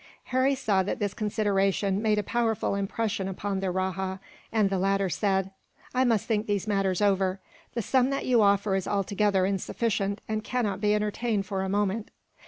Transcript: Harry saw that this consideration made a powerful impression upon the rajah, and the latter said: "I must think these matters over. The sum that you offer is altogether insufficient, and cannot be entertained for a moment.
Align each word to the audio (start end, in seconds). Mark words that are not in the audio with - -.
Harry 0.33 0.55
saw 0.55 0.81
that 0.81 0.97
this 0.97 1.13
consideration 1.13 2.01
made 2.01 2.17
a 2.17 2.23
powerful 2.23 2.73
impression 2.73 3.27
upon 3.27 3.59
the 3.59 3.69
rajah, 3.69 4.19
and 4.51 4.71
the 4.71 4.79
latter 4.79 5.09
said: 5.11 5.51
"I 5.93 6.05
must 6.05 6.25
think 6.25 6.47
these 6.47 6.65
matters 6.65 7.03
over. 7.03 7.39
The 7.75 7.83
sum 7.83 8.09
that 8.09 8.25
you 8.25 8.41
offer 8.41 8.73
is 8.73 8.87
altogether 8.87 9.45
insufficient, 9.45 10.19
and 10.27 10.43
cannot 10.43 10.81
be 10.81 10.95
entertained 10.95 11.45
for 11.45 11.61
a 11.61 11.69
moment. 11.69 12.09